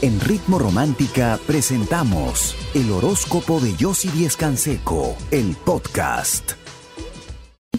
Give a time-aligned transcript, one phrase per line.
[0.00, 6.52] En Ritmo Romántica presentamos el horóscopo de Yossi Díez Canseco, el podcast.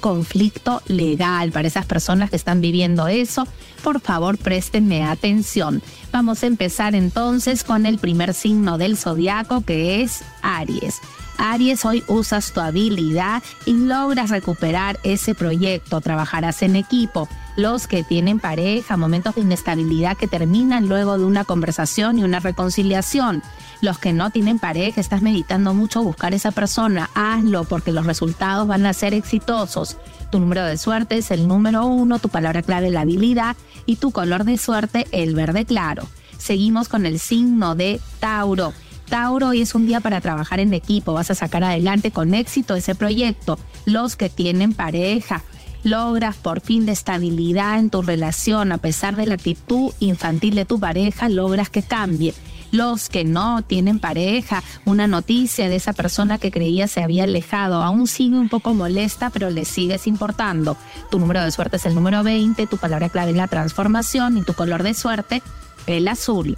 [0.02, 3.48] Conflicto legal para esas personas que están viviendo eso,
[3.86, 5.82] por favor préstenme atención.
[6.12, 11.00] Vamos a empezar entonces con el primer signo del zodiaco que es Aries.
[11.38, 17.30] Aries, hoy usas tu habilidad y logras recuperar ese proyecto, trabajarás en equipo.
[17.60, 22.40] Los que tienen pareja, momentos de inestabilidad que terminan luego de una conversación y una
[22.40, 23.44] reconciliación.
[23.82, 28.66] Los que no tienen pareja, estás meditando mucho buscar esa persona, hazlo porque los resultados
[28.66, 29.98] van a ser exitosos.
[30.32, 34.12] Tu número de suerte es el número uno, tu palabra clave la habilidad y tu
[34.12, 36.08] color de suerte el verde claro.
[36.38, 38.72] Seguimos con el signo de Tauro.
[39.10, 42.76] Tauro, hoy es un día para trabajar en equipo, vas a sacar adelante con éxito
[42.76, 43.60] ese proyecto.
[43.84, 45.44] Los que tienen pareja,
[45.84, 50.66] logras por fin de estabilidad en tu relación, a pesar de la actitud infantil de
[50.66, 52.34] tu pareja, logras que cambie.
[52.72, 57.82] Los que no tienen pareja, una noticia de esa persona que creía se había alejado,
[57.82, 60.78] aún sigue un poco molesta, pero le sigues importando.
[61.10, 64.44] Tu número de suerte es el número 20, tu palabra clave es la transformación y
[64.44, 65.42] tu color de suerte,
[65.88, 66.58] el azul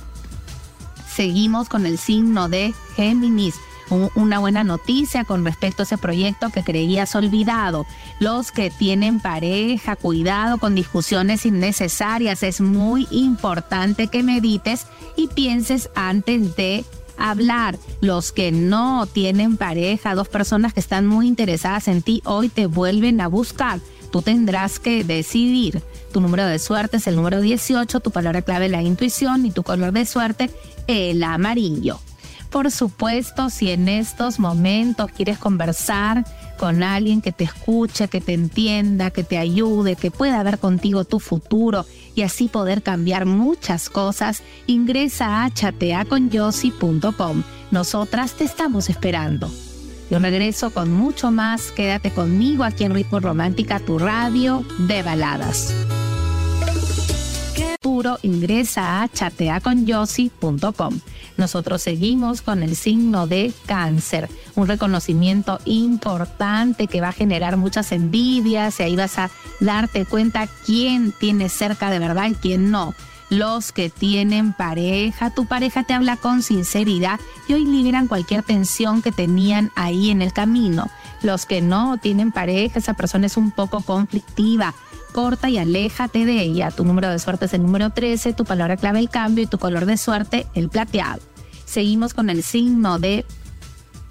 [1.11, 3.56] seguimos con el signo de Géminis.
[3.89, 7.85] Una buena noticia con respecto a ese proyecto que creías olvidado.
[8.19, 12.43] Los que tienen pareja, cuidado con discusiones innecesarias.
[12.43, 14.85] Es muy importante que medites
[15.17, 16.85] y pienses antes de
[17.17, 17.77] hablar.
[18.01, 22.66] Los que no tienen pareja, dos personas que están muy interesadas en ti, hoy te
[22.66, 23.79] vuelven a buscar.
[24.11, 25.81] Tú tendrás que decidir.
[26.11, 29.63] Tu número de suerte es el número 18, tu palabra clave la intuición y tu
[29.63, 30.49] color de suerte
[30.88, 31.99] el amarillo.
[32.52, 36.25] Por supuesto, si en estos momentos quieres conversar
[36.59, 41.05] con alguien que te escuche, que te entienda, que te ayude, que pueda ver contigo
[41.05, 47.44] tu futuro y así poder cambiar muchas cosas, ingresa a chateaconyossi.com.
[47.72, 49.49] Nosotras te estamos esperando.
[50.09, 51.72] Yo regreso con mucho más.
[51.72, 55.73] Quédate conmigo aquí en Ritmo Romántica, tu radio de baladas
[58.22, 61.00] ingresa a chateaconyossi.com.
[61.38, 67.92] Nosotros seguimos con el signo de cáncer, un reconocimiento importante que va a generar muchas
[67.92, 72.94] envidias y ahí vas a darte cuenta quién tiene cerca de verdad y quién no.
[73.30, 79.02] Los que tienen pareja, tu pareja te habla con sinceridad y hoy liberan cualquier tensión
[79.02, 80.90] que tenían ahí en el camino.
[81.24, 84.75] Los que no tienen pareja, esa persona es un poco conflictiva
[85.11, 86.72] corta y aléjate de ella.
[86.72, 89.57] Tu número de suerte es el número 13, tu palabra clave el cambio y tu
[89.57, 91.22] color de suerte el plateado.
[91.66, 93.25] Seguimos con el signo de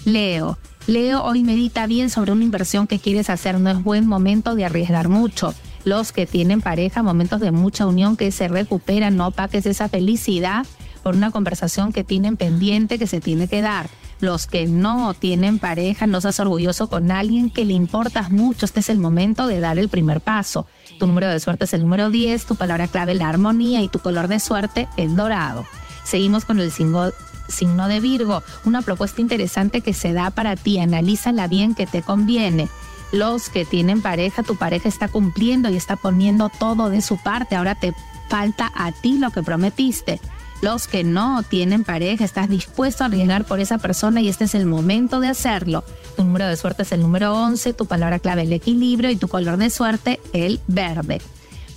[0.04, 0.58] Leo.
[0.86, 3.60] Leo, hoy medita bien sobre una inversión que quieres hacer.
[3.60, 5.54] No es buen momento de arriesgar mucho.
[5.84, 10.66] Los que tienen pareja, momentos de mucha unión que se recuperan, no paques esa felicidad
[11.02, 13.88] por una conversación que tienen pendiente que se tiene que dar
[14.20, 18.66] los que no tienen pareja, no seas orgulloso con alguien que le importas mucho.
[18.66, 20.66] Este es el momento de dar el primer paso.
[20.98, 23.98] Tu número de suerte es el número 10, tu palabra clave la armonía y tu
[23.98, 25.64] color de suerte el dorado.
[26.04, 27.10] Seguimos con el signo,
[27.48, 30.78] signo de Virgo, una propuesta interesante que se da para ti.
[30.78, 32.68] Analízala bien que te conviene
[33.12, 37.56] los que tienen pareja, tu pareja está cumpliendo y está poniendo todo de su parte.
[37.56, 37.92] Ahora te
[38.28, 40.20] falta a ti lo que prometiste
[40.60, 44.54] los que no tienen pareja, estás dispuesto a arriesgar por esa persona y este es
[44.54, 45.84] el momento de hacerlo.
[46.16, 49.28] Tu número de suerte es el número 11, tu palabra clave el equilibrio y tu
[49.28, 51.20] color de suerte el verde.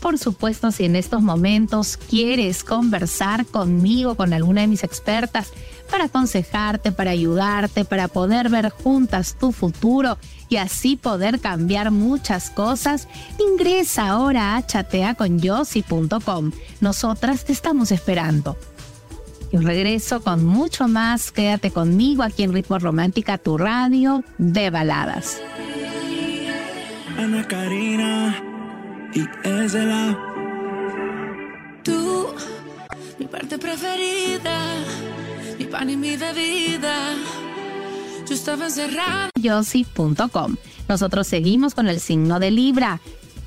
[0.03, 5.53] Por supuesto, si en estos momentos quieres conversar conmigo, con alguna de mis expertas,
[5.89, 10.17] para aconsejarte, para ayudarte, para poder ver juntas tu futuro
[10.49, 13.07] y así poder cambiar muchas cosas,
[13.39, 16.51] ingresa ahora a chateaconyossi.com.
[16.81, 18.57] Nosotras te estamos esperando.
[19.53, 21.31] Y regreso con mucho más.
[21.31, 25.39] Quédate conmigo aquí en Ritmo Romántica, tu radio de baladas.
[27.19, 28.35] Ana Karina
[29.13, 30.17] y es la.
[31.83, 32.33] Tú,
[33.19, 34.59] mi parte preferida,
[35.59, 37.13] mi pan y mi bebida.
[38.27, 39.29] Yo estaba encerrada.
[39.39, 40.55] Yossi.com.
[40.89, 43.01] Nosotros seguimos con el signo de Libra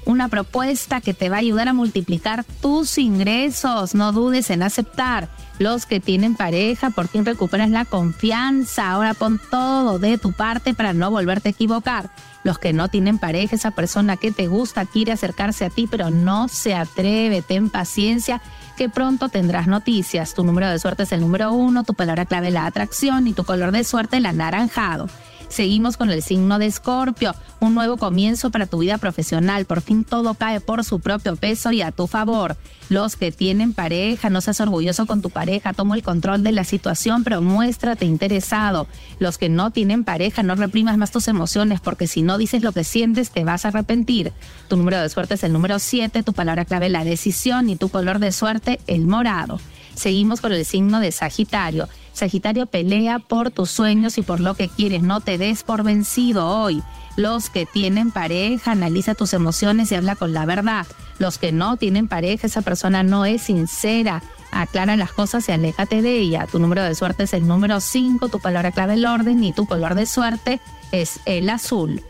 [0.04, 3.96] una propuesta que te va a ayudar a multiplicar tus ingresos.
[3.96, 5.28] No dudes en aceptar.
[5.58, 8.90] Los que tienen pareja, por fin recuperas la confianza.
[8.90, 12.10] Ahora pon todo de tu parte para no volverte a equivocar.
[12.44, 16.10] Los que no tienen pareja, esa persona que te gusta quiere acercarse a ti, pero
[16.10, 17.42] no se atreve.
[17.42, 18.42] Ten paciencia
[18.76, 20.34] que pronto tendrás noticias.
[20.34, 23.44] Tu número de suerte es el número uno, tu palabra clave la atracción y tu
[23.44, 25.08] color de suerte el anaranjado.
[25.48, 29.64] Seguimos con el signo de Escorpio, un nuevo comienzo para tu vida profesional.
[29.64, 32.56] Por fin todo cae por su propio peso y a tu favor.
[32.88, 36.64] Los que tienen pareja, no seas orgulloso con tu pareja, toma el control de la
[36.64, 38.86] situación, pero muéstrate interesado.
[39.18, 42.72] Los que no tienen pareja, no reprimas más tus emociones, porque si no dices lo
[42.72, 44.32] que sientes, te vas a arrepentir.
[44.68, 47.88] Tu número de suerte es el número 7, tu palabra clave la decisión y tu
[47.88, 49.60] color de suerte el morado.
[49.94, 51.88] Seguimos con el signo de Sagitario.
[52.16, 55.02] Sagitario pelea por tus sueños y por lo que quieres.
[55.02, 56.82] No te des por vencido hoy.
[57.14, 60.86] Los que tienen pareja, analiza tus emociones y habla con la verdad.
[61.18, 64.22] Los que no tienen pareja, esa persona no es sincera.
[64.50, 66.46] Aclara las cosas y aléjate de ella.
[66.50, 69.66] Tu número de suerte es el número 5, tu palabra clave el orden y tu
[69.66, 70.58] color de suerte
[70.92, 72.02] es el azul.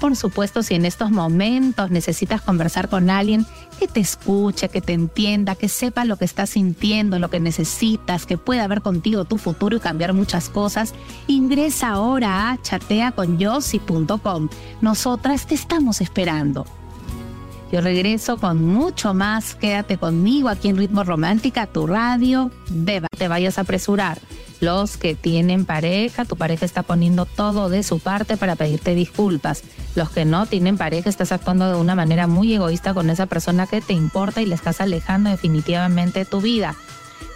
[0.00, 3.46] Por supuesto, si en estos momentos necesitas conversar con alguien
[3.78, 8.26] que te escuche, que te entienda, que sepa lo que estás sintiendo, lo que necesitas,
[8.26, 10.92] que pueda ver contigo tu futuro y cambiar muchas cosas,
[11.26, 14.48] ingresa ahora a chateaconyossi.com.
[14.82, 16.66] Nosotras te estamos esperando.
[17.72, 19.54] Yo regreso con mucho más.
[19.56, 22.50] Quédate conmigo aquí en Ritmo Romántica, tu radio.
[22.68, 24.18] Deba, te vayas a apresurar
[24.60, 29.62] los que tienen pareja, tu pareja está poniendo todo de su parte para pedirte disculpas.
[29.94, 33.66] Los que no tienen pareja, estás actuando de una manera muy egoísta con esa persona
[33.66, 36.74] que te importa y le estás alejando definitivamente de tu vida.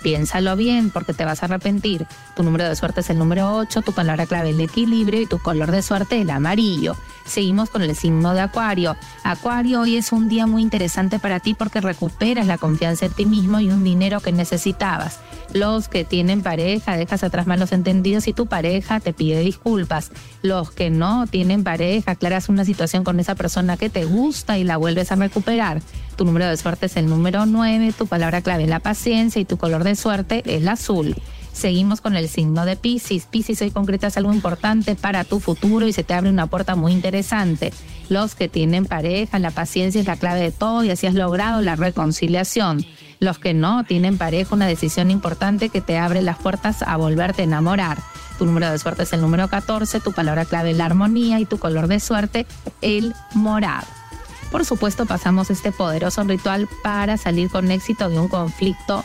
[0.02, 2.06] Piénsalo bien porque te vas a arrepentir.
[2.34, 5.38] Tu número de suerte es el número 8, tu palabra clave el equilibrio y tu
[5.38, 6.96] color de suerte el amarillo.
[7.30, 8.96] Seguimos con el signo de Acuario.
[9.22, 13.24] Acuario, hoy es un día muy interesante para ti porque recuperas la confianza en ti
[13.24, 15.20] mismo y un dinero que necesitabas.
[15.54, 20.10] Los que tienen pareja, dejas atrás malos entendidos y tu pareja te pide disculpas.
[20.42, 24.64] Los que no tienen pareja, aclaras una situación con esa persona que te gusta y
[24.64, 25.82] la vuelves a recuperar.
[26.16, 29.44] Tu número de suerte es el número 9, tu palabra clave es la paciencia y
[29.44, 31.14] tu color de suerte es el azul.
[31.52, 33.26] Seguimos con el signo de Pisces.
[33.26, 36.92] Pisces hoy concretas algo importante para tu futuro y se te abre una puerta muy
[36.92, 37.72] interesante.
[38.08, 41.60] Los que tienen pareja, la paciencia es la clave de todo y así has logrado
[41.60, 42.84] la reconciliación.
[43.18, 47.42] Los que no tienen pareja, una decisión importante que te abre las puertas a volverte
[47.42, 47.98] a enamorar.
[48.38, 51.58] Tu número de suerte es el número 14, tu palabra clave la armonía y tu
[51.58, 52.46] color de suerte
[52.80, 53.86] el morado.
[54.50, 59.04] Por supuesto, pasamos este poderoso ritual para salir con éxito de un conflicto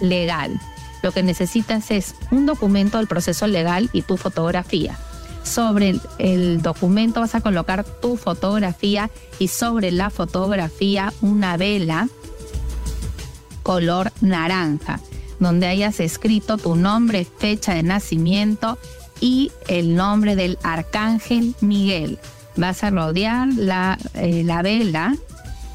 [0.00, 0.60] legal.
[1.04, 4.96] Lo que necesitas es un documento del proceso legal y tu fotografía.
[5.42, 12.08] Sobre el, documento vas a colocar tu fotografía y sobre la fotografía una vela
[13.62, 14.98] color naranja,
[15.40, 18.78] donde hayas escrito tu nombre, fecha de nacimiento
[19.20, 22.18] y el nombre del arcángel Miguel.
[22.56, 25.14] Vas a rodear la, eh, la vela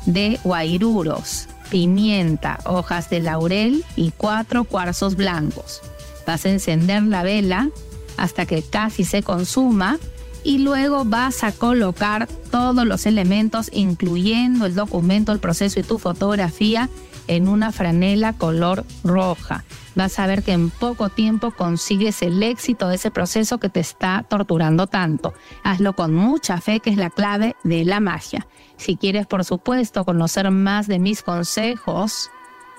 [0.08, 5.82] de guairuros pimienta, hojas de laurel y cuatro cuarzos blancos.
[6.26, 7.70] Vas a encender la vela
[8.18, 9.98] hasta que casi se consuma
[10.44, 15.98] y luego vas a colocar todos los elementos, incluyendo el documento, el proceso y tu
[15.98, 16.90] fotografía,
[17.30, 19.64] en una franela color roja.
[19.96, 23.80] Vas a ver que en poco tiempo consigues el éxito de ese proceso que te
[23.80, 25.34] está torturando tanto.
[25.64, 28.48] Hazlo con mucha fe, que es la clave de la magia.
[28.78, 32.32] Si quieres, por supuesto, conocer más de mis consejos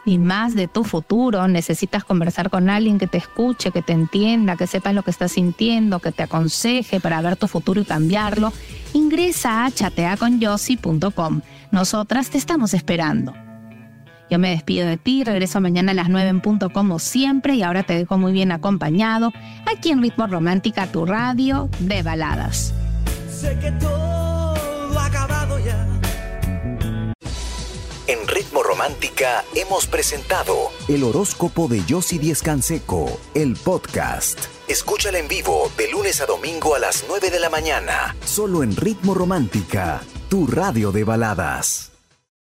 [0.04, 4.56] y más de tu futuro, necesitas conversar con alguien que te escuche, que te entienda,
[4.56, 8.52] que sepa lo que estás sintiendo, que te aconseje para ver tu futuro y cambiarlo,
[8.94, 11.42] ingresa a chateaconyossi.com.
[11.70, 13.49] Nosotras te estamos esperando.
[14.30, 17.62] Yo me despido de ti, regreso mañana a las 9 en punto como siempre y
[17.64, 19.32] ahora te dejo muy bien acompañado
[19.66, 22.72] aquí en Ritmo Romántica, tu radio de baladas.
[23.28, 23.72] Sé que
[28.06, 30.54] En Ritmo Romántica hemos presentado
[30.88, 34.38] el horóscopo de Yossi Díez Canseco, el podcast.
[34.68, 38.76] Escúchala en vivo de lunes a domingo a las 9 de la mañana, solo en
[38.76, 41.89] Ritmo Romántica, tu radio de baladas.